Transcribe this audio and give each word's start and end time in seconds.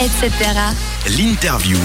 etc. 0.00 0.30
L'interview. 1.18 1.76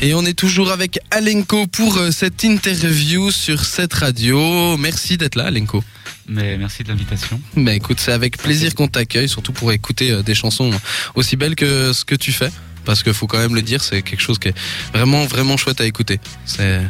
Et 0.00 0.14
on 0.14 0.24
est 0.24 0.38
toujours 0.38 0.70
avec 0.70 1.00
Alenko 1.10 1.66
pour 1.66 1.96
euh, 1.96 2.12
cette 2.12 2.44
interview 2.44 3.32
sur 3.32 3.64
cette 3.64 3.92
radio. 3.92 4.76
Merci 4.76 5.16
d'être 5.16 5.34
là, 5.34 5.46
Alenko. 5.46 5.82
Mais 6.28 6.56
merci 6.56 6.84
de 6.84 6.88
l'invitation. 6.88 7.40
Bah 7.56 7.72
écoute, 7.74 7.98
c'est 7.98 8.12
avec 8.12 8.38
plaisir 8.38 8.74
qu'on 8.74 8.86
t'accueille, 8.86 9.28
surtout 9.28 9.52
pour 9.52 9.72
écouter 9.72 10.12
euh, 10.12 10.22
des 10.22 10.34
chansons 10.34 10.70
aussi 11.16 11.34
belles 11.34 11.56
que 11.56 11.92
ce 11.92 12.04
que 12.04 12.14
tu 12.14 12.30
fais. 12.30 12.50
Parce 12.84 13.02
qu'il 13.02 13.14
faut 13.14 13.26
quand 13.26 13.38
même 13.38 13.56
le 13.56 13.62
dire, 13.62 13.82
c'est 13.82 14.02
quelque 14.02 14.22
chose 14.22 14.38
qui 14.38 14.48
est 14.48 14.54
vraiment, 14.92 15.26
vraiment 15.26 15.56
chouette 15.56 15.80
à 15.80 15.86
écouter. 15.86 16.20
C'est 16.44 16.82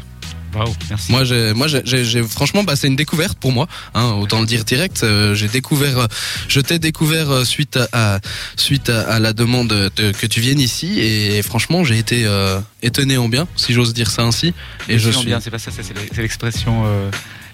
Waouh, 0.54 0.74
merci. 0.88 1.12
Moi, 1.12 1.24
j'ai, 1.24 1.52
moi, 1.52 1.66
j'ai, 1.68 2.22
franchement, 2.22 2.64
bah, 2.64 2.76
c'est 2.76 2.86
une 2.86 2.96
découverte 2.96 3.38
pour 3.38 3.52
moi. 3.52 3.66
Hein, 3.94 4.12
autant 4.20 4.40
le 4.40 4.46
dire 4.46 4.64
direct. 4.64 5.02
Euh, 5.02 5.34
j'ai 5.34 5.48
découvert, 5.48 5.98
euh, 5.98 6.06
je 6.48 6.60
t'ai 6.60 6.78
découvert 6.78 7.30
euh, 7.30 7.44
suite 7.44 7.78
à, 7.92 8.20
suite 8.56 8.88
à, 8.88 9.02
à 9.02 9.18
la 9.18 9.32
demande 9.32 9.68
de- 9.68 10.12
que 10.12 10.26
tu 10.26 10.40
viennes 10.40 10.60
ici, 10.60 10.98
et 11.00 11.42
franchement, 11.42 11.84
j'ai 11.84 11.98
été 11.98 12.24
euh, 12.24 12.58
étonné 12.82 13.16
en 13.18 13.28
bien, 13.28 13.46
si 13.56 13.72
j'ose 13.74 13.92
dire 13.92 14.10
ça 14.10 14.22
ainsi. 14.22 14.54
Et 14.88 14.98
je 14.98 15.10
suis. 15.10 15.26
bien, 15.26 15.40
c'est 15.40 15.50
pas 15.50 15.58
ça, 15.58 15.70
ça, 15.70 15.82
c'est 15.82 15.94
le- 15.94 16.00
c'est 16.14 16.22
l'expression. 16.22 16.84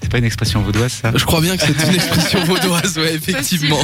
C'est 0.03 0.11
pas 0.11 0.19
une 0.19 0.25
expression 0.25 0.63
vaudoise, 0.63 0.93
ça. 0.93 1.13
Je 1.15 1.25
crois 1.25 1.41
bien 1.41 1.57
que 1.57 1.63
c'est 1.65 1.89
une 1.89 1.95
expression 1.95 2.45
vaudoise, 2.45 2.99
ouais, 2.99 3.15
effectivement. 3.15 3.83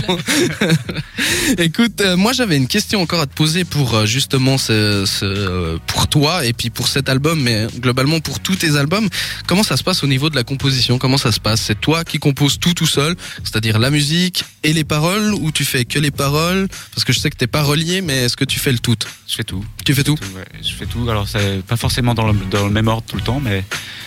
Écoute, 1.58 2.00
euh, 2.00 2.16
moi 2.16 2.32
j'avais 2.32 2.56
une 2.56 2.66
question 2.66 3.00
encore 3.00 3.20
à 3.20 3.26
te 3.26 3.34
poser 3.34 3.64
pour 3.64 3.94
euh, 3.94 4.06
justement 4.06 4.58
ce, 4.58 5.04
ce, 5.06 5.24
euh, 5.24 5.78
pour 5.86 6.08
toi 6.08 6.44
et 6.44 6.52
puis 6.52 6.70
pour 6.70 6.88
cet 6.88 7.08
album, 7.08 7.40
mais 7.40 7.66
globalement 7.78 8.20
pour 8.20 8.40
tous 8.40 8.56
tes 8.56 8.76
albums. 8.76 9.08
Comment 9.46 9.62
ça 9.62 9.76
se 9.76 9.84
passe 9.84 10.02
au 10.02 10.06
niveau 10.06 10.28
de 10.30 10.36
la 10.36 10.44
composition? 10.44 10.98
Comment 10.98 11.18
ça 11.18 11.32
se 11.32 11.40
passe? 11.40 11.62
C'est 11.62 11.80
toi 11.80 12.04
qui 12.04 12.18
composes 12.18 12.58
tout 12.58 12.74
tout 12.74 12.86
seul, 12.86 13.14
c'est-à-dire 13.44 13.78
la 13.78 13.90
musique 13.90 14.44
et 14.64 14.72
les 14.72 14.84
paroles, 14.84 15.34
ou 15.34 15.52
tu 15.52 15.64
fais 15.64 15.84
que 15.84 15.98
les 15.98 16.10
paroles? 16.10 16.68
Parce 16.94 17.04
que 17.04 17.12
je 17.12 17.20
sais 17.20 17.30
que 17.30 17.36
t'es 17.36 17.46
parolier, 17.46 18.00
mais 18.00 18.24
est-ce 18.24 18.36
que 18.36 18.44
tu 18.44 18.58
fais 18.58 18.72
le 18.72 18.78
tout? 18.78 18.96
Je 19.26 19.34
fais 19.36 19.44
tout. 19.44 19.64
Tu 19.84 19.94
fais 19.94 20.04
tout 20.04 20.18
ouais. 20.34 20.44
Je 20.62 20.74
fais 20.74 20.86
tout. 20.86 21.08
Alors, 21.08 21.28
c'est 21.28 21.62
pas 21.64 21.76
forcément 21.76 22.14
dans 22.14 22.26
le, 22.26 22.38
dans 22.50 22.66
le 22.66 22.72
même 22.72 22.88
ordre 22.88 23.04
tout 23.06 23.16
le 23.16 23.22
temps, 23.22 23.40
mais 23.40 23.64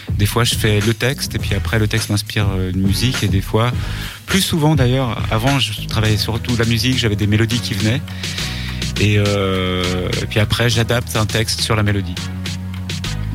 des 0.09 0.25
fois, 0.25 0.43
je 0.43 0.55
fais 0.55 0.79
le 0.79 0.93
texte, 0.93 1.35
et 1.35 1.39
puis 1.39 1.55
après, 1.55 1.79
le 1.79 1.87
texte 1.87 2.09
m'inspire 2.09 2.47
euh, 2.55 2.71
une 2.71 2.81
musique, 2.81 3.23
et 3.23 3.27
des 3.27 3.41
fois, 3.41 3.71
plus 4.25 4.41
souvent 4.41 4.75
d'ailleurs, 4.75 5.21
avant, 5.31 5.59
je 5.59 5.87
travaillais 5.87 6.17
surtout 6.17 6.55
la 6.57 6.65
musique, 6.65 6.97
j'avais 6.97 7.15
des 7.15 7.27
mélodies 7.27 7.59
qui 7.59 7.73
venaient, 7.73 8.01
et, 8.99 9.15
euh, 9.17 10.09
et 10.21 10.25
puis 10.25 10.39
après, 10.39 10.69
j'adapte 10.69 11.15
un 11.15 11.25
texte 11.25 11.61
sur 11.61 11.75
la 11.75 11.83
mélodie. 11.83 12.15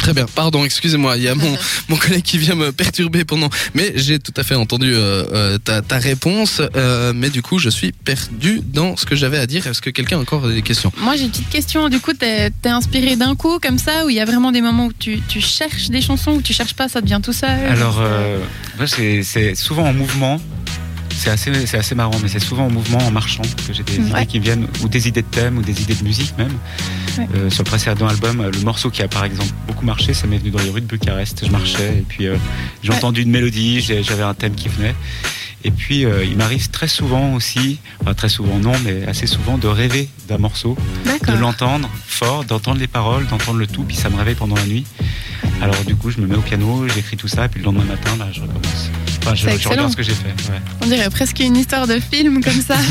Très 0.07 0.15
bien, 0.15 0.27
pardon, 0.33 0.65
excusez-moi, 0.65 1.17
il 1.17 1.25
y 1.25 1.29
a 1.29 1.35
mon, 1.35 1.59
mon 1.89 1.97
collègue 1.97 2.23
qui 2.23 2.39
vient 2.39 2.55
me 2.55 2.71
perturber 2.71 3.25
pendant... 3.25 3.51
Mais 3.75 3.93
j'ai 3.97 4.21
tout 4.21 4.33
à 4.37 4.45
fait 4.45 4.55
entendu 4.55 4.95
euh, 4.95 5.25
euh, 5.33 5.59
ta, 5.59 5.83
ta 5.83 5.99
réponse, 5.99 6.63
euh, 6.77 7.13
mais 7.13 7.29
du 7.29 7.43
coup 7.43 7.59
je 7.59 7.69
suis 7.69 7.91
perdu 7.91 8.61
dans 8.65 8.97
ce 8.97 9.05
que 9.05 9.17
j'avais 9.17 9.39
à 9.39 9.49
dire. 9.49 9.67
Est-ce 9.67 9.83
que 9.83 9.91
quelqu'un 9.91 10.19
a 10.19 10.21
encore 10.21 10.47
des 10.47 10.63
questions? 10.63 10.93
Moi 10.99 11.17
j'ai 11.17 11.25
une 11.25 11.31
petite 11.31 11.49
question. 11.49 11.89
Du 11.89 11.99
coup, 11.99 12.13
t'es 12.13 12.51
t'es 12.51 12.69
inspiré 12.69 13.17
d'un 13.17 13.35
coup 13.35 13.59
comme 13.59 13.79
ça, 13.79 14.07
ou 14.07 14.09
il 14.09 14.15
y 14.15 14.21
a 14.21 14.25
vraiment 14.25 14.53
des 14.53 14.61
moments 14.61 14.87
où 14.87 14.93
tu, 14.93 15.21
tu 15.27 15.41
cherches 15.41 15.89
des 15.89 16.01
chansons, 16.01 16.35
ou 16.35 16.41
tu 16.41 16.53
cherches 16.53 16.75
pas, 16.75 16.89
ça 16.89 17.01
devient 17.01 17.19
tout 17.21 17.33
seul? 17.33 17.67
Alors, 17.69 17.99
euh, 18.01 18.39
c'est 18.87 19.57
souvent 19.57 19.89
en 19.89 19.93
mouvement. 19.93 20.41
C'est 21.19 21.31
assez, 21.31 21.67
c'est 21.67 21.79
assez 21.79 21.95
marrant, 21.95 22.19
mais 22.23 22.29
c'est 22.29 22.39
souvent 22.39 22.67
en 22.67 22.71
mouvement, 22.71 22.99
en 22.99 23.11
marchant, 23.11 23.43
que 23.67 23.73
j'ai 23.73 23.83
des 23.83 23.95
idées 23.97 24.27
qui 24.27 24.39
viennent, 24.39 24.69
ou 24.83 24.89
des 24.89 25.09
idées 25.09 25.23
de 25.23 25.27
thème, 25.27 25.59
ou 25.59 25.63
des 25.63 25.81
idées 25.83 25.95
de 25.95 26.05
musique 26.05 26.37
même. 26.39 26.53
Ouais. 27.19 27.27
Euh, 27.35 27.51
sur 27.51 27.65
le 27.65 27.69
précédent 27.69 28.07
album, 28.07 28.41
euh, 28.41 28.51
le 28.53 28.61
morceau 28.61 28.91
qui 28.91 29.03
a 29.03 29.09
par 29.09 29.25
exemple 29.25 29.51
beaucoup 29.67 29.85
marché, 29.87 30.13
ça 30.15 30.27
m'est 30.27 30.39
venu 30.39 30.51
dans 30.51 30.61
les 30.63 30.71
rues 30.71 30.83
de 30.83 30.87
Bucarest. 30.87 31.45
Je 31.47 31.51
marchais, 31.51 31.99
et 31.99 32.05
puis 32.07 32.27
euh, 32.27 32.37
j'ai 32.83 32.91
Ouais. 32.91 32.97
entendu 32.97 33.23
une 33.23 33.31
mélodie, 33.31 33.81
j'avais 33.81 34.23
un 34.23 34.35
thème 34.35 34.55
qui 34.55 34.69
venait. 34.69 34.95
Et 35.65 35.71
puis, 35.73 36.05
euh, 36.05 36.23
il 36.25 36.37
m'arrive 36.37 36.69
très 36.71 36.87
souvent 36.87 37.33
aussi, 37.35 37.79
enfin 38.03 38.15
très 38.15 38.29
souvent 38.29 38.59
non, 38.59 38.73
mais 38.85 39.05
assez 39.09 39.27
souvent, 39.27 39.59
de 39.59 39.67
rêver 39.67 40.09
d'un 40.29 40.39
morceau 40.39 40.77
de 41.27 41.33
l'entendre 41.41 41.89
fort, 42.07 42.45
d'entendre 42.45 42.79
les 42.79 42.87
paroles, 42.87 43.27
d'entendre 43.27 43.59
le 43.59 43.67
tout, 43.67 43.83
puis 43.83 43.97
ça 43.97 44.09
me 44.11 44.17
réveille 44.17 44.37
pendant 44.37 44.55
la 44.55 44.67
nuit. 44.67 44.85
Alors 45.63 45.83
du 45.85 45.97
coup, 45.97 46.11
je 46.11 46.21
me 46.21 46.27
mets 46.27 46.37
au 46.37 46.41
piano, 46.43 46.87
j'écris 46.89 47.17
tout 47.17 47.29
ça, 47.29 47.49
puis 47.49 47.61
le 47.61 47.65
lendemain 47.67 47.85
matin, 47.85 48.11
bah, 48.19 48.29
je 48.33 48.41
recommence. 48.41 48.91
Enfin, 49.23 49.35
je, 49.35 49.49
C'est 49.49 49.69
regarde 49.69 49.91
ce 49.91 49.97
que 49.97 50.03
j'ai 50.03 50.13
fait. 50.13 50.29
Ouais. 50.29 50.61
On 50.83 50.87
dirait 50.87 51.11
presque 51.11 51.41
une 51.41 51.57
histoire 51.57 51.87
de 51.87 51.99
film 51.99 52.43
comme 52.43 52.61
ça. 52.61 52.77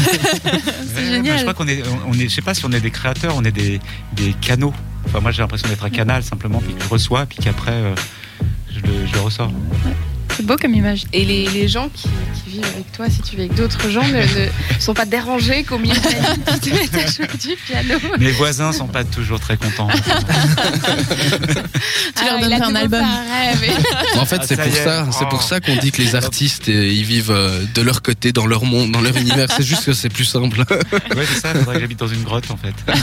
Ouais, 0.95 1.05
génial. 1.11 1.37
Je 1.37 1.41
crois 1.43 1.53
qu'on 1.53 1.67
est, 1.67 1.83
on 2.07 2.13
est, 2.13 2.29
je 2.29 2.35
sais 2.35 2.41
pas 2.41 2.53
si 2.53 2.65
on 2.65 2.71
est 2.71 2.79
des 2.79 2.91
créateurs, 2.91 3.33
on 3.37 3.43
est 3.43 3.51
des, 3.51 3.79
des 4.13 4.33
canaux. 4.41 4.73
Enfin, 5.05 5.19
moi, 5.19 5.31
j'ai 5.31 5.41
l'impression 5.41 5.67
d'être 5.67 5.83
un 5.85 5.89
canal 5.89 6.23
simplement, 6.23 6.59
puis 6.59 6.73
que 6.73 6.83
je 6.83 6.89
reçois, 6.89 7.25
puis 7.25 7.37
qu'après, 7.39 7.71
euh, 7.71 7.95
je, 8.73 8.79
le, 8.79 9.05
je 9.07 9.13
le 9.13 9.19
ressors. 9.19 9.51
C'est 10.35 10.46
beau 10.46 10.56
comme 10.57 10.73
image. 10.73 11.06
Et 11.13 11.23
les, 11.23 11.47
les 11.50 11.68
gens 11.68 11.90
qui, 11.94 12.07
qui 12.44 12.50
vivent 12.51 12.66
avec 12.66 12.91
toi, 12.91 13.09
si 13.09 13.22
tu 13.22 13.35
vis 13.38 13.44
avec 13.44 13.53
d'autres 13.56 13.90
gens, 13.90 14.06
ne, 14.07 14.18
ne 14.22 14.50
sont 14.79 14.94
pas 14.94 15.06
dérangés 15.06 15.63
qu'au 15.63 15.78
milieu 15.78 15.96
de 15.96 16.03
la 16.03 16.12
nuit, 16.35 16.44
tu 16.62 16.69
te 16.72 16.75
mettes 16.75 16.96
à 16.96 17.07
jouer 17.12 17.28
du 17.41 17.56
piano. 17.66 17.96
Mes 18.19 18.31
voisins 18.31 18.72
sont 18.73 18.88
pas 18.88 19.03
toujours 19.06 19.40
très 19.40 19.56
contents. 19.57 19.88
Tu 19.88 20.01
leur 22.25 22.35
Ah, 22.38 22.41
donnerais 22.41 22.62
un 22.62 22.75
album. 22.75 23.03
rêve. 23.03 23.78
En 24.18 24.25
fait, 24.25 24.40
Ah, 24.41 24.46
c'est 24.47 24.56
pour 24.57 24.73
ça, 24.75 25.07
c'est 25.12 25.25
Oh. 25.25 25.29
pour 25.29 25.44
ça 25.44 25.59
qu'on 25.59 25.75
dit 25.78 25.91
que 25.91 26.01
les 26.01 26.16
artistes, 26.16 26.69
euh, 26.69 26.88
ils 26.88 27.03
vivent 27.06 27.31
euh, 27.31 27.62
de 27.73 27.81
leur 27.81 28.02
côté, 28.02 28.31
dans 28.31 28.46
leur 28.46 28.66
monde, 28.66 28.91
dans 28.91 29.02
leur 29.02 29.16
univers. 29.17 29.47
C'est 29.56 29.63
juste 29.66 29.85
que 29.85 29.94
c'est 29.94 30.09
plus 30.09 30.25
simple. 30.25 30.59
ouais, 30.59 31.25
c'est 31.34 31.40
ça. 31.41 31.53
Faudrait 31.53 31.75
que 31.75 31.81
j'habite 31.81 32.00
dans 32.00 32.07
une 32.07 32.23
grotte, 32.23 32.50
en 32.52 32.57
fait. 32.57 32.73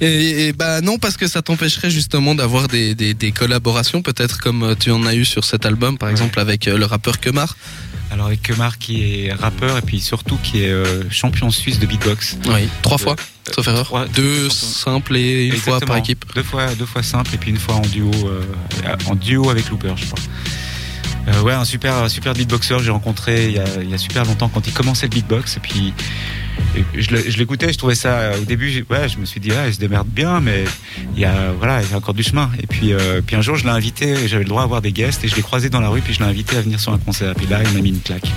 Et, 0.00 0.48
et 0.48 0.52
bah 0.52 0.80
non, 0.80 0.98
parce 0.98 1.16
que 1.16 1.26
ça 1.26 1.42
t'empêcherait 1.42 1.90
justement 1.90 2.34
d'avoir 2.34 2.68
des, 2.68 2.94
des, 2.94 3.14
des 3.14 3.32
collaborations, 3.32 4.02
peut-être 4.02 4.38
comme 4.38 4.62
euh, 4.62 4.74
tu 4.78 4.90
en 4.90 5.04
as 5.06 5.14
eu 5.14 5.24
sur 5.24 5.44
cet 5.44 5.66
album, 5.66 5.83
par 5.92 6.06
Ouais. 6.08 6.12
exemple 6.12 6.40
avec 6.40 6.66
euh, 6.68 6.78
le 6.78 6.84
rappeur 6.86 7.20
Kemar. 7.20 7.56
Alors 8.10 8.26
avec 8.26 8.42
Kemar 8.42 8.78
qui 8.78 9.24
est 9.26 9.32
rappeur 9.32 9.76
et 9.78 9.82
puis 9.82 10.00
surtout 10.00 10.38
qui 10.42 10.62
est 10.62 10.68
euh, 10.70 11.02
champion 11.10 11.50
suisse 11.50 11.78
de 11.78 11.86
beatbox. 11.86 12.36
Oui, 12.46 12.68
trois 12.82 12.98
fois, 12.98 13.16
Euh, 13.18 13.52
sauf 13.54 13.66
erreur. 13.68 13.84
trois- 13.86 14.06
Deux 14.06 14.48
simples 14.50 15.16
et 15.16 15.46
une 15.46 15.56
fois 15.56 15.80
par 15.80 15.96
équipe. 15.96 16.24
Deux 16.34 16.42
fois, 16.42 16.74
deux 16.74 16.86
fois 16.86 17.02
simple 17.02 17.34
et 17.34 17.38
puis 17.38 17.50
une 17.50 17.58
fois 17.58 17.74
en 17.76 17.80
duo, 17.80 18.10
euh, 18.26 18.42
en 19.06 19.14
duo 19.16 19.50
avec 19.50 19.68
Looper, 19.70 19.94
je 19.96 20.04
crois. 20.06 21.42
Ouais, 21.42 21.54
un 21.54 21.64
super, 21.64 22.08
super 22.10 22.34
beatboxer 22.34 22.76
que 22.76 22.82
j'ai 22.82 22.90
rencontré 22.90 23.46
il 23.46 23.52
y, 23.54 23.58
a, 23.58 23.64
il 23.82 23.88
y 23.90 23.94
a 23.94 23.98
super 23.98 24.24
longtemps 24.26 24.48
quand 24.50 24.66
il 24.66 24.72
commençait 24.74 25.06
le 25.06 25.10
beatbox 25.14 25.56
et 25.56 25.60
puis 25.60 25.94
je 26.96 27.38
l'écoutais, 27.38 27.72
je 27.72 27.78
trouvais 27.78 27.94
ça 27.94 28.14
euh, 28.14 28.40
au 28.40 28.44
début, 28.44 28.84
ouais, 28.90 29.08
je 29.08 29.18
me 29.18 29.24
suis 29.24 29.40
dit 29.40 29.50
ah, 29.52 29.66
il 29.66 29.74
se 29.74 29.78
démerde 29.78 30.08
bien, 30.08 30.40
mais 30.40 30.64
il 31.14 31.20
y 31.20 31.24
a 31.24 31.52
voilà, 31.58 31.82
il 31.82 31.90
y 31.90 31.94
a 31.94 31.96
encore 31.96 32.14
du 32.14 32.22
chemin. 32.22 32.50
Et 32.62 32.66
puis 32.66 32.92
euh, 32.92 33.20
puis 33.24 33.36
un 33.36 33.42
jour 33.42 33.56
je 33.56 33.64
l'ai 33.64 33.70
invité, 33.70 34.28
j'avais 34.28 34.44
le 34.44 34.48
droit 34.48 34.62
à 34.62 34.64
avoir 34.64 34.82
des 34.82 34.92
guests 34.92 35.24
et 35.24 35.28
je 35.28 35.36
l'ai 35.36 35.42
croisé 35.42 35.70
dans 35.70 35.80
la 35.80 35.88
rue 35.88 36.00
puis 36.00 36.14
je 36.14 36.20
l'ai 36.20 36.26
invité 36.26 36.56
à 36.56 36.60
venir 36.60 36.80
sur 36.80 36.92
un 36.92 36.98
concert. 36.98 37.34
Puis 37.34 37.46
là 37.46 37.60
il 37.62 37.72
m'a 37.74 37.80
mis 37.80 37.90
une 37.90 38.00
claque. 38.00 38.30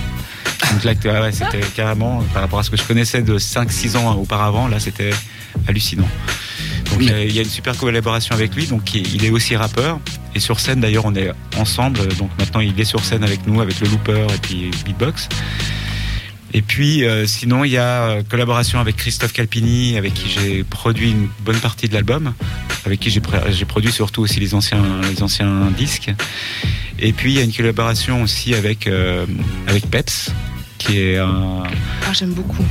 Une 0.72 0.78
claque, 0.80 0.98
ouais, 1.04 1.20
ouais, 1.20 1.32
c'était 1.32 1.60
carrément 1.74 2.22
par 2.32 2.42
rapport 2.42 2.58
à 2.58 2.62
ce 2.62 2.70
que 2.70 2.76
je 2.76 2.82
connaissais 2.82 3.22
de 3.22 3.38
5-6 3.38 3.96
ans 3.96 4.14
auparavant, 4.16 4.68
là 4.68 4.80
c'était 4.80 5.10
hallucinant. 5.66 6.08
Donc 6.90 7.02
euh, 7.02 7.24
il 7.24 7.34
y 7.34 7.38
a 7.38 7.42
une 7.42 7.48
super 7.48 7.76
collaboration 7.76 8.34
avec 8.34 8.54
lui. 8.54 8.66
Donc 8.66 8.94
il 8.94 9.24
est 9.24 9.30
aussi 9.30 9.56
rappeur 9.56 9.98
et 10.34 10.40
sur 10.40 10.60
scène 10.60 10.80
d'ailleurs 10.80 11.06
on 11.06 11.14
est 11.14 11.30
ensemble. 11.56 12.06
Donc 12.16 12.30
maintenant 12.38 12.60
il 12.60 12.78
est 12.78 12.84
sur 12.84 13.04
scène 13.04 13.24
avec 13.24 13.46
nous 13.46 13.60
avec 13.60 13.80
le 13.80 13.88
looper 13.88 14.26
et 14.34 14.38
puis 14.40 14.70
beatbox. 14.84 15.28
Et 16.54 16.62
puis 16.62 17.04
euh, 17.04 17.26
sinon 17.26 17.64
il 17.64 17.70
y 17.72 17.76
a 17.76 18.02
euh, 18.08 18.22
collaboration 18.28 18.80
avec 18.80 18.96
Christophe 18.96 19.32
Calpini 19.32 19.96
avec 19.98 20.14
qui 20.14 20.28
j'ai 20.30 20.64
produit 20.64 21.10
une 21.10 21.28
bonne 21.44 21.58
partie 21.60 21.88
de 21.88 21.94
l'album, 21.94 22.32
avec 22.86 23.00
qui 23.00 23.10
j'ai 23.10 23.20
pr- 23.20 23.50
j'ai 23.52 23.64
produit 23.66 23.92
surtout 23.92 24.22
aussi 24.22 24.40
les 24.40 24.54
anciens 24.54 24.82
les 25.10 25.22
anciens 25.22 25.70
disques. 25.76 26.10
Et 26.98 27.12
puis 27.12 27.32
il 27.32 27.36
y 27.36 27.40
a 27.40 27.44
une 27.44 27.52
collaboration 27.52 28.22
aussi 28.22 28.54
avec 28.54 28.86
euh, 28.86 29.26
avec 29.66 29.84
qui 30.78 30.98
est 31.00 31.18
un 31.18 31.64
Ah, 32.06 32.12
j'aime 32.12 32.32
beaucoup. 32.32 32.64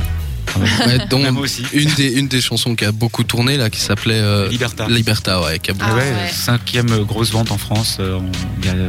Ouais, 0.59 1.05
dont 1.09 1.19
Même 1.19 1.37
aussi. 1.37 1.63
une 1.73 1.91
des, 1.93 2.13
une 2.19 2.27
des 2.27 2.41
chansons 2.41 2.75
qui 2.75 2.85
a 2.85 2.91
beaucoup 2.91 3.23
tourné 3.23 3.57
là, 3.57 3.69
qui 3.69 3.79
s'appelait 3.79 4.19
euh, 4.19 4.47
Liberta. 4.49 4.87
Liberta, 4.87 5.41
ouais, 5.41 5.59
qui 5.59 5.71
a 5.71 5.73
beaucoup, 5.73 5.89
Ah 5.91 5.95
ouais, 5.95 6.01
ouais. 6.11 6.29
cinquième 6.31 7.03
grosse 7.03 7.31
vente 7.31 7.51
en 7.51 7.57
France. 7.57 7.97
euh, 7.99 8.19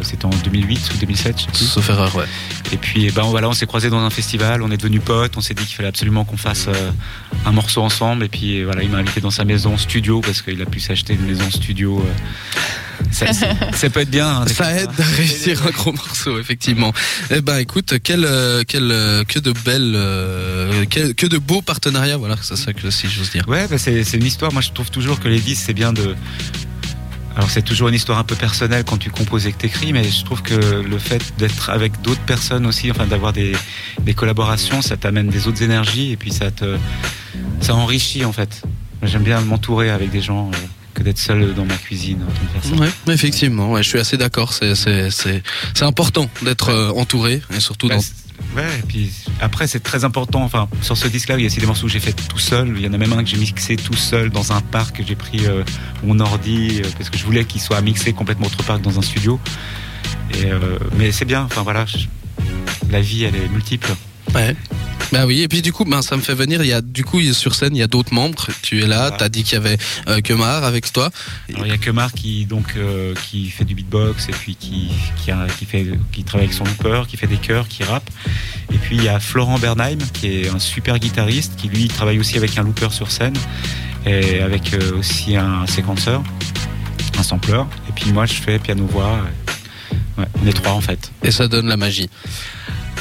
C'était 0.03 0.25
en 0.27 0.31
2008 0.31 0.91
ou 0.95 0.99
2007, 0.99 1.37
je 1.39 1.43
sais 1.45 1.49
plus. 1.51 1.65
sauf 1.67 1.89
erreur, 1.91 2.15
ouais. 2.17 2.25
Et 2.73 2.77
puis, 2.77 3.07
eh 3.07 3.11
ben, 3.11 3.23
voilà, 3.25 3.49
on 3.49 3.53
s'est 3.53 3.67
croisés 3.67 3.91
dans 3.91 4.01
un 4.01 4.11
festival, 4.11 4.63
on 4.63 4.71
est 4.71 4.77
devenus 4.77 5.03
potes, 5.05 5.37
on 5.37 5.41
s'est 5.41 5.55
dit 5.55 5.65
qu'il 5.65 5.75
fallait 5.77 5.89
absolument 5.89 6.25
qu'on 6.25 6.37
fasse 6.37 6.67
euh, 6.69 6.91
un 7.47 7.53
morceau 7.53 7.83
ensemble. 7.83 8.25
Et 8.25 8.29
puis, 8.29 8.63
voilà, 8.65 8.83
il 8.83 8.91
m'a 8.91 8.99
invité 8.99 9.21
dans 9.21 9.31
sa 9.31 9.45
maison 9.45 9.77
studio 9.77 10.21
parce 10.21 10.43
qu'il 10.43 10.61
a 10.63 10.67
pu 10.67 10.81
s'acheter 10.81 11.15
une 11.15 11.27
maison 11.27 11.51
studio. 11.51 12.05
Ça, 13.11 13.91
peut 13.91 14.01
être 14.01 14.11
bien. 14.11 14.29
hein, 14.29 14.47
Ça 14.47 14.73
aide 14.73 14.91
à 14.99 15.03
réussir 15.17 15.67
un 15.67 15.71
gros 15.71 15.93
morceau, 15.93 16.39
effectivement. 16.39 16.93
Eh 17.31 17.41
ben, 17.41 17.59
écoute, 17.59 17.95
quel, 18.03 18.25
euh, 18.25 18.63
quel, 18.67 18.91
euh, 18.91 19.25
que 19.25 19.39
de 19.39 19.53
belles, 19.53 19.93
euh, 19.97 20.85
quel- 20.91 21.15
que 21.15 21.27
de 21.27 21.39
beaux 21.39 21.63
partenariats, 21.63 22.17
voilà, 22.17 22.37
c'est 22.43 22.57
ça 22.57 22.73
que 22.73 22.91
si 22.91 23.09
j'ose 23.09 23.31
dire. 23.31 23.49
Ouais, 23.49 23.67
bah, 23.69 23.79
c'est 23.79 24.05
c'est 24.05 24.17
une 24.17 24.27
histoire. 24.27 24.53
Moi, 24.53 24.63
je 24.63 24.71
trouve 24.71 24.91
toujours 24.91 25.21
que 25.21 25.29
les 25.29 25.41
disques, 25.41 25.63
c'est 25.67 25.75
bien 25.75 25.93
de. 25.93 26.15
Alors, 27.37 27.51
c'est 27.51 27.63
toujours 27.63 27.87
une 27.89 27.95
histoire 27.95 28.19
un 28.19 28.25
peu 28.25 28.35
personnelle 28.35 28.83
quand 28.85 28.97
tu 28.97 29.11
composes 29.11 29.47
et 29.47 29.53
que 29.53 29.59
t'écris, 29.59 29.93
mais 29.93 30.03
je 30.03 30.25
trouve 30.25 30.43
que 30.43 30.55
le 30.55 30.99
fait 30.99 31.23
d'être 31.39 31.71
avec 31.71 32.01
d'autres 32.03 32.21
personnes 32.23 32.67
aussi, 32.67 32.91
enfin, 32.91 33.07
d'avoir 33.07 33.33
des, 33.33 33.53
des 34.01 34.13
collaborations, 34.15 34.83
ça 34.83 34.97
t'amène 34.97 35.29
des 35.29 35.47
autres 35.47 35.63
énergies 35.63 36.11
et 36.13 36.17
puis 36.17 36.33
ça 36.33 36.51
te. 36.51 36.77
Ça 37.61 37.75
enrichit, 37.75 38.25
en 38.25 38.33
fait. 38.33 38.63
J'aime 39.05 39.23
bien 39.23 39.41
m'entourer 39.41 39.91
avec 39.91 40.11
des 40.11 40.21
gens. 40.21 40.51
euh, 40.53 40.57
que 40.99 41.03
d'être 41.05 41.19
seul 41.19 41.55
dans 41.55 41.65
ma 41.65 41.77
cuisine 41.77 42.19
en 42.23 42.33
train 42.33 42.45
de 42.45 42.63
faire 42.63 42.77
ça. 42.79 42.83
Ouais, 43.09 43.15
effectivement, 43.15 43.71
ouais, 43.73 43.83
je 43.83 43.89
suis 43.89 43.99
assez 43.99 44.17
d'accord. 44.17 44.53
C'est, 44.53 44.75
important 45.83 46.29
d'être 46.43 46.71
euh, 46.71 46.91
entouré 46.91 47.41
et 47.55 47.61
surtout 47.61 47.89
Bah, 47.89 47.95
dans. 47.97 48.01
c'est- 48.01 48.13
ouais, 48.57 48.67
et 48.79 48.83
puis 48.87 49.11
après 49.41 49.67
c'est 49.67 49.81
très 49.81 50.05
important. 50.05 50.43
Enfin, 50.43 50.69
sur 50.83 50.97
ce 50.97 51.07
disque-là, 51.09 51.37
il 51.39 51.43
y 51.43 51.45
a 51.45 51.47
aussi 51.47 51.61
des 51.61 51.67
morceaux 51.67 51.87
que 51.87 51.93
j'ai 51.93 52.01
fait 52.01 52.13
tout 52.13 52.39
seul. 52.39 52.73
Il 52.77 52.83
y 52.85 52.89
en 52.89 52.93
a 52.93 52.99
même 52.99 53.13
un 53.13 53.23
que 53.23 53.31
j'ai 53.31 53.37
mixé 53.37 53.77
tout 53.77 53.95
seul 53.95 54.31
dans 54.31 54.53
un 54.53 54.61
parc 54.61 55.01
j'ai 55.07 55.15
pris 55.17 55.47
euh, 55.47 55.63
mon 56.05 56.19
ordi 56.21 56.81
euh, 56.85 56.89
parce 56.99 57.11
que 57.11 57.17
je 57.19 57.25
voulais 57.25 57.45
qu'il 57.45 57.61
soit 57.61 57.81
mixé 57.81 58.13
complètement 58.13 58.47
autre 58.47 58.63
part 58.65 58.79
que 58.79 58.85
dans 58.85 58.99
un 58.99 59.03
studio. 59.03 59.39
Et, 60.35 60.47
euh, 60.47 60.79
mais 60.97 61.13
c'est 61.13 61.25
bien. 61.25 61.43
Enfin 61.45 61.63
voilà, 61.63 61.87
je- 61.87 62.07
la 62.91 63.01
vie 63.01 63.25
elle 63.25 63.37
est 63.37 63.49
multiple. 63.49 63.95
Ouais. 64.35 64.55
Bah 65.13 65.25
oui, 65.27 65.41
et 65.41 65.49
puis 65.49 65.63
du 65.63 65.73
coup, 65.73 65.85
ben, 65.87 66.03
ça 66.03 66.17
me 66.17 66.23
fait 66.23 66.35
venir, 66.35 66.63
il 66.63 66.69
y 66.69 66.73
a, 66.73 66.81
du 66.83 67.03
coup, 67.05 67.21
sur 67.33 67.55
scène, 67.55 67.75
il 67.75 67.79
y 67.79 67.83
a 67.83 67.87
d'autres 67.87 68.13
membres. 68.13 68.47
Tu 68.63 68.83
es 68.83 68.87
là, 68.87 69.03
Voilà. 69.09 69.17
t'as 69.17 69.29
dit 69.31 69.43
qu'il 69.43 69.55
y 69.55 69.57
avait 69.57 69.79
euh, 70.09 70.21
Kemar 70.21 70.65
avec 70.65 70.93
toi. 70.93 71.11
Alors 71.55 71.65
il 71.67 71.71
y 71.71 71.75
a 71.75 71.79
que 71.79 71.91
Marc 71.91 72.15
qui 72.17 72.45
donc 72.45 72.75
euh, 72.77 73.15
qui 73.31 73.49
fait 73.49 73.65
du 73.65 73.75
beatbox 73.75 74.29
et 74.29 74.33
puis 74.33 74.55
qui 74.55 74.89
qui, 75.25 75.31
a- 75.31 75.47
qui 75.59 75.65
fait 75.65 75.87
qui 76.13 76.25
travaille 76.25 76.47
avec 76.47 76.57
son 76.57 76.65
looper, 76.65 77.03
qui 77.09 77.17
fait 77.17 77.27
des 77.27 77.37
chœurs, 77.39 77.69
qui 77.69 77.85
rappe. 77.85 78.09
Et 78.73 78.77
puis 78.77 78.97
il 78.97 79.05
y 79.05 79.09
a 79.09 79.19
Florent 79.19 79.59
Bernheim 79.59 79.99
qui 80.13 80.27
est 80.29 80.49
un 80.51 80.59
super 80.59 80.99
guitariste 80.99 81.53
qui 81.57 81.69
lui 81.69 81.89
travaille 81.89 82.19
aussi 82.19 82.37
avec 82.37 82.59
un 82.59 82.63
looper 82.63 82.91
sur 82.93 83.11
scène 83.11 83.35
et 84.05 84.41
avec 84.41 84.75
euh, 84.75 84.99
aussi 84.99 85.37
un 85.37 85.67
séquenceur, 85.67 86.23
un 87.19 87.23
sampler. 87.23 87.63
Et 87.89 87.93
puis 87.93 88.13
moi 88.13 88.27
je 88.27 88.35
fais 88.35 88.59
piano 88.59 88.85
voix. 88.87 89.21
Ouais, 90.19 90.25
est 90.49 90.53
trois 90.53 90.73
en 90.73 90.81
fait. 90.81 91.13
Et 91.23 91.31
ça 91.31 91.47
donne 91.49 91.67
la 91.69 91.77
magie. 91.77 92.11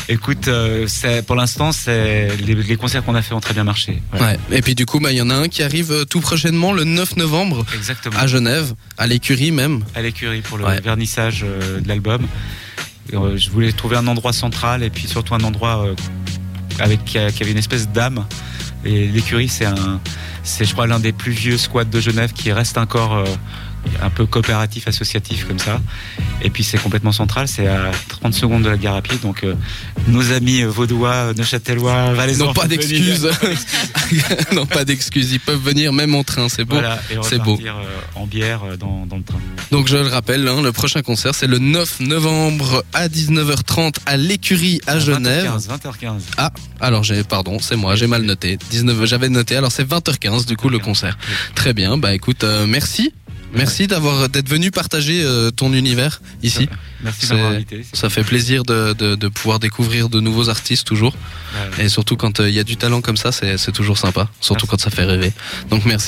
Écoute, 0.10 0.48
euh, 0.48 0.88
pour 1.26 1.36
l'instant 1.36 1.72
les, 1.88 2.28
les 2.56 2.78
concerts 2.78 3.04
qu'on 3.04 3.16
a 3.16 3.22
fait 3.22 3.34
ont 3.34 3.42
très 3.42 3.54
bien 3.54 3.66
marché. 3.66 4.02
Ouais. 4.14 4.38
Et 4.52 4.62
puis 4.62 4.74
du 4.74 4.86
coup, 4.86 5.00
bah, 5.00 5.12
il 5.12 5.18
y 5.18 5.22
en 5.22 5.30
a 5.30 5.36
un 5.36 5.48
qui 5.50 5.64
arrive 5.64 5.92
euh, 5.92 6.06
tout 6.06 6.22
prochainement, 6.22 6.72
le 6.72 6.86
9 6.86 7.18
novembre, 7.18 7.66
Exactement. 7.76 8.18
à 8.18 8.26
Genève, 8.28 8.74
à 8.98 9.06
l'écurie 9.08 9.52
même. 9.52 9.84
à 9.96 10.02
l'écurie 10.02 10.42
pour 10.42 10.58
le 10.58 10.64
Ouais. 10.66 10.80
vernissage 10.82 11.42
euh, 11.44 11.82
de 11.82 11.88
l'album. 11.88 12.26
Je 13.12 13.50
voulais 13.50 13.72
trouver 13.72 13.96
un 13.98 14.08
endroit 14.08 14.34
central 14.34 14.84
et 14.84 14.90
puis 14.90 15.08
surtout 15.08 15.34
un 15.34 15.40
endroit 15.42 15.86
avec 16.80 17.06
qui, 17.06 17.18
avait 17.18 17.52
une 17.52 17.58
espèce 17.58 17.88
d'âme. 17.88 18.26
Et 18.84 19.08
l'écurie, 19.08 19.48
c'est 19.48 19.64
un, 19.66 20.02
c'est 20.44 20.66
je 20.66 20.74
crois 20.74 20.88
l'un 20.88 21.00
des 21.00 21.14
plus 21.14 21.32
vieux 21.32 21.58
squats 21.58 21.86
de 21.86 22.00
Genève 22.02 22.34
qui 22.34 22.52
reste 22.52 22.78
encore 22.78 23.24
un 24.02 24.10
peu 24.10 24.26
coopératif, 24.26 24.88
associatif 24.88 25.48
comme 25.48 25.60
ça. 25.60 25.82
Et 26.42 26.50
puis 26.50 26.64
c'est 26.64 26.78
complètement 26.78 27.12
central, 27.12 27.48
c'est 27.48 27.68
à 27.68 27.92
30 28.10 28.34
secondes 28.34 28.64
de 28.64 28.70
la 28.70 28.78
gare 28.78 28.96
à 28.96 29.02
pied. 29.02 29.18
Donc 29.22 29.44
euh, 29.44 29.56
nos 30.08 30.32
amis 30.32 30.62
euh, 30.62 30.68
vaudois, 30.70 31.34
neuchâtelois, 31.36 32.14
valaisan, 32.14 32.46
Non, 32.48 32.54
pas 32.54 32.68
d'excuses. 32.68 33.30
non, 34.54 34.66
pas 34.66 34.86
d'excuses. 34.86 35.32
Ils 35.32 35.40
peuvent 35.40 35.62
venir 35.62 35.94
même 35.94 36.16
en 36.16 36.24
train, 36.24 36.50
c'est 36.50 36.66
beau. 36.66 36.76
Voilà, 36.76 37.00
c'est 37.24 37.40
beau. 37.42 37.58
euh, 37.64 37.72
en 38.16 38.26
bière 38.26 38.62
euh, 38.64 38.78
dans, 38.78 39.06
dans 39.06 39.18
le 39.18 39.24
train. 39.24 39.40
Donc 39.72 39.88
je 39.88 39.98
le 39.98 40.08
rappelle, 40.08 40.48
hein, 40.48 40.62
le 40.62 40.72
prochain 40.72 41.02
concert, 41.02 41.34
c'est 41.36 41.48
le 41.48 41.60
9 41.60 42.02
novembre 42.02 42.84
à 42.94 43.08
19h30 43.08 43.96
à 44.06 44.18
l'écurie 44.18 44.80
à 44.88 45.00
Genève. 45.00 45.52
20h15, 45.52 45.68
20h15. 46.38 46.50
Alors 46.80 47.04
j'ai, 47.04 47.24
pardon, 47.24 47.58
c'est 47.60 47.76
moi, 47.76 47.96
j'ai 47.96 48.08
mal 48.08 48.22
noté. 48.24 48.58
19, 48.70 49.06
j'avais 49.06 49.30
noté. 49.30 49.56
Alors 49.56 49.72
c'est 49.72 49.88
20h15 49.88 50.46
du 50.46 50.56
coup 50.56 50.70
le 50.70 50.80
concert. 50.80 51.18
Très 51.56 51.74
bien. 51.74 51.98
Bah 51.98 52.14
écoute, 52.14 52.44
euh, 52.44 52.66
merci. 52.68 53.14
Merci 53.54 53.88
d'avoir 53.88 54.30
d'être 54.30 54.50
venu 54.50 54.72
partager 54.72 55.24
euh, 55.24 55.52
ton 55.52 55.74
univers 55.74 56.22
ici. 56.44 56.68
Merci 57.04 57.28
m'avoir 57.28 57.52
invité. 57.54 57.86
Ça 57.94 58.10
fait 58.10 58.24
plaisir 58.24 58.64
de, 58.64 58.94
de, 58.94 59.16
de 59.16 59.28
pouvoir 59.28 59.60
découvrir 59.60 60.10
de 60.10 60.20
nouveaux 60.20 60.50
artistes 60.50 60.86
toujours. 60.86 61.16
Ouais. 61.78 61.86
Et 61.86 61.90
surtout 61.90 62.18
quand 62.18 62.40
euh, 62.40 62.50
il 62.50 62.56
y 62.56 62.60
a 62.60 62.64
du 62.64 62.78
talent 62.78 63.02
comme 63.02 63.18
ça, 63.18 63.32
c'est 63.32 63.58
c'est 63.58 63.72
toujours 63.72 63.98
sympa. 63.98 64.30
Surtout 64.42 64.66
Merci. 64.66 64.68
quand 64.70 64.82
ça 64.82 64.90
fait 64.90 65.06
rêver. 65.06 65.32
Donc 65.70 65.86
merci. 65.86 66.06